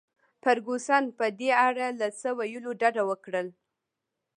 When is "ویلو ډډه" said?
2.39-3.03